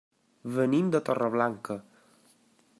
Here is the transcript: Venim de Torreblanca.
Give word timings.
Venim 0.55 0.87
de 0.95 1.01
Torreblanca. 1.11 1.79